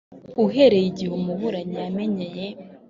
uhereye 0.45 0.85
igihe 0.91 1.11
umuburanyi 1.19 1.75
yamenyeye 1.83 2.45